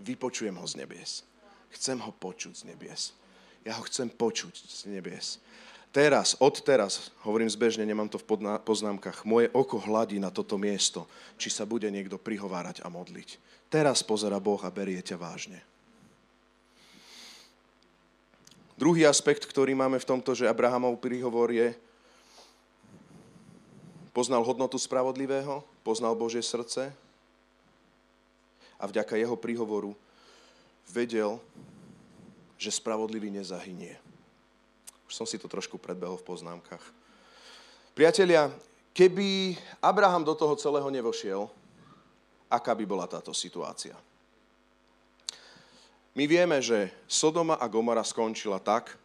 [0.03, 1.27] vypočujem ho z nebies.
[1.75, 3.13] Chcem ho počuť z nebies.
[3.67, 5.43] Ja ho chcem počuť z nebies.
[5.89, 11.09] Teraz, od teraz, hovorím zbežne, nemám to v poznámkach, moje oko hladí na toto miesto,
[11.41, 13.41] či sa bude niekto prihovárať a modliť.
[13.73, 15.61] Teraz pozera Boh a berie ťa vážne.
[18.79, 21.75] Druhý aspekt, ktorý máme v tomto, že Abrahamov príhovor je,
[24.15, 26.95] poznal hodnotu spravodlivého, poznal Božie srdce
[28.79, 29.93] a vďaka jeho príhovoru
[30.89, 31.43] vedel,
[32.59, 33.99] že spravodlivý nezahynie.
[35.11, 36.83] Už som si to trošku predbehol v poznámkach.
[37.93, 38.51] Priatelia,
[38.95, 41.51] keby Abraham do toho celého nevošiel,
[42.47, 43.97] aká by bola táto situácia?
[46.19, 48.99] My vieme, že Sodoma a Gomora skončila tak,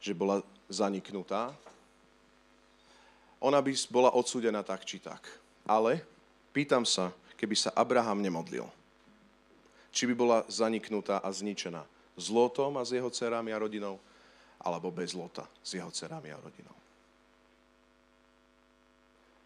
[0.00, 0.40] že bola
[0.72, 1.52] zaniknutá.
[3.44, 5.20] Ona by bola odsúdená tak či tak.
[5.68, 6.00] Ale
[6.56, 8.64] pýtam sa, keby sa Abraham nemodlil,
[9.90, 11.82] či by bola zaniknutá a zničená
[12.14, 13.98] s Lotom a s jeho dcerami a rodinou,
[14.60, 16.76] alebo bez Lota s jeho dcerami a rodinou.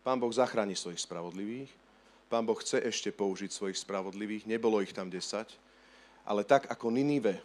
[0.04, 1.72] Pán Boh zachráni svojich spravodlivých,
[2.28, 5.48] Pán Boh chce ešte použiť svojich spravodlivých, nebolo ich tam 10,
[6.28, 7.40] ale tak ako Ninive,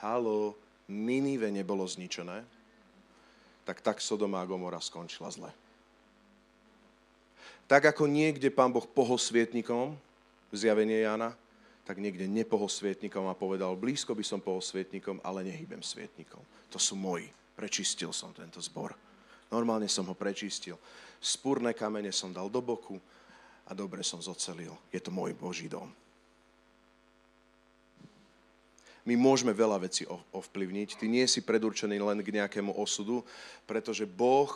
[0.00, 0.56] halo,
[0.88, 2.44] Ninive nebolo zničené,
[3.64, 5.52] tak tak Sodoma a Gomora skončila zle.
[7.64, 9.96] Tak ako niekde Pán Boh pohol svietnikom,
[10.52, 11.32] zjavenie Jana,
[11.84, 16.40] tak niekde nepohol svietnikom a povedal, blízko by som pohol svietnikom, ale nehybem svietnikom.
[16.72, 17.28] To sú moji.
[17.54, 18.96] Prečistil som tento zbor.
[19.52, 20.80] Normálne som ho prečistil.
[21.20, 22.96] Spúrne kamene som dal do boku
[23.68, 24.72] a dobre som zocelil.
[24.88, 25.92] Je to môj Boží dom.
[29.04, 30.96] My môžeme veľa vecí ovplyvniť.
[30.96, 33.20] Ty nie si predurčený len k nejakému osudu,
[33.68, 34.48] pretože Boh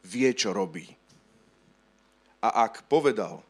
[0.00, 0.88] vie, čo robí.
[2.40, 3.44] A ak povedal,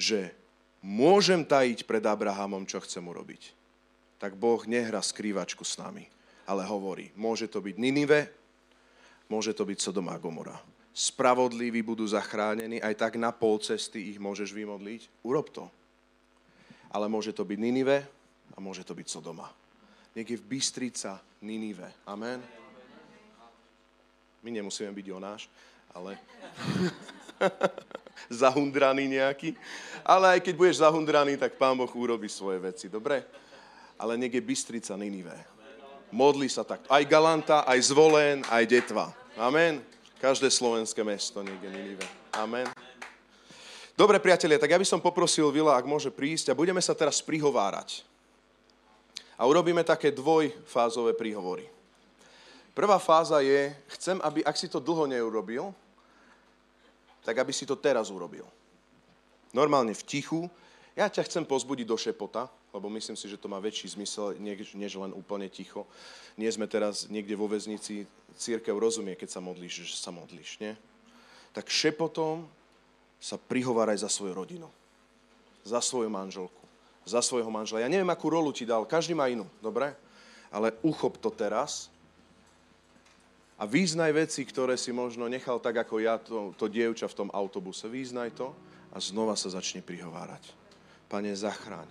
[0.00, 0.32] že
[0.80, 3.52] môžem tajiť pred Abrahamom, čo chcem urobiť,
[4.20, 6.08] tak Boh nehrá skrývačku s nami,
[6.44, 8.28] ale hovorí, môže to byť Ninive,
[9.28, 10.56] môže to byť Sodoma a Gomora.
[10.90, 15.22] Spravodliví budú zachránení, aj tak na pol cesty ich môžeš vymodliť.
[15.22, 15.70] Urob to.
[16.90, 18.02] Ale môže to byť Ninive
[18.52, 19.46] a môže to byť Sodoma.
[20.18, 21.86] Nech je v Bystrica Ninive.
[22.10, 22.42] Amen.
[24.42, 25.46] My nemusíme byť Jonáš,
[25.94, 26.18] ale...
[28.28, 29.56] zahundraný nejaký.
[30.04, 33.24] Ale aj keď budeš zahundraný, tak Pán Boh urobí svoje veci, dobre?
[33.96, 35.32] Ale nech je Bystrica Ninive.
[36.10, 36.84] Modli sa tak.
[36.90, 39.14] Aj Galanta, aj Zvolen, aj Detva.
[39.38, 39.78] Amen.
[40.18, 42.04] Každé slovenské mesto nech je Ninive.
[42.34, 42.66] Amen.
[43.94, 47.20] Dobre, priatelia, tak ja by som poprosil Vila, ak môže prísť a budeme sa teraz
[47.20, 48.02] prihovárať.
[49.36, 51.68] A urobíme také dvojfázové príhovory.
[52.72, 55.76] Prvá fáza je, chcem, aby, ak si to dlho neurobil,
[57.24, 58.48] tak aby si to teraz urobil.
[59.50, 60.40] Normálne v tichu.
[60.94, 64.94] Ja ťa chcem pozbudiť do šepota, lebo myslím si, že to má väčší zmysel, než,
[64.94, 65.86] len úplne ticho.
[66.38, 68.06] Nie sme teraz niekde vo väznici,
[68.38, 70.72] církev rozumie, keď sa modlíš, že sa modlíš, nie?
[71.50, 72.46] Tak šepotom
[73.18, 74.70] sa prihováraj za svoju rodinu,
[75.66, 76.64] za svoju manželku,
[77.02, 77.82] za svojho manžela.
[77.82, 79.92] Ja neviem, akú rolu ti dal, každý má inú, dobre?
[80.50, 81.89] Ale uchop to teraz
[83.60, 87.28] a význaj veci, ktoré si možno nechal tak ako ja, to, to dievča v tom
[87.28, 87.92] autobuse.
[87.92, 88.56] Význaj to
[88.88, 90.48] a znova sa začne prihovárať.
[91.12, 91.84] Pane, zachráň.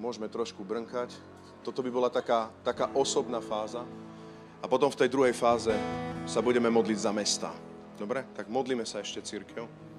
[0.00, 1.12] Môžeme trošku brnkať.
[1.60, 3.84] Toto by bola taká, taká osobná fáza.
[4.62, 5.76] A potom v tej druhej fáze
[6.24, 7.52] sa budeme modliť za mesta.
[8.00, 8.24] Dobre?
[8.32, 9.91] Tak modlíme sa ešte, církev.